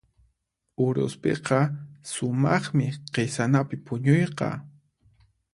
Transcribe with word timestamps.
Uruspiqa 0.85 1.59
sumaqmi 2.11 2.87
q'isanapi 3.13 3.77
puñuyqa. 3.85 4.49